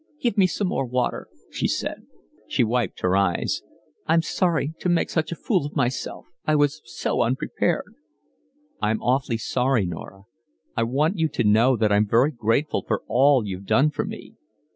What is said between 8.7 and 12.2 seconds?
"I'm awfully sorry, Norah. I want you to know that I'm